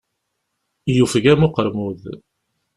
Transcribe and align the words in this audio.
Yufeg-am 0.95 1.41
uqermud. 1.47 2.01